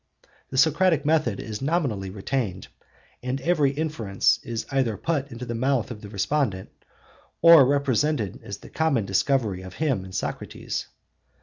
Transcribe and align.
The 0.49 0.57
Socratic 0.57 1.05
method 1.05 1.39
is 1.39 1.61
nominally 1.61 2.09
retained; 2.09 2.69
and 3.21 3.39
every 3.41 3.69
inference 3.69 4.39
is 4.41 4.65
either 4.71 4.97
put 4.97 5.31
into 5.31 5.45
the 5.45 5.53
mouth 5.53 5.91
of 5.91 6.01
the 6.01 6.09
respondent 6.09 6.69
or 7.43 7.63
represented 7.67 8.39
as 8.41 8.57
the 8.57 8.69
common 8.71 9.05
discovery 9.05 9.61
of 9.61 9.75
him 9.75 10.03
and 10.03 10.15
Socrates. 10.15 10.87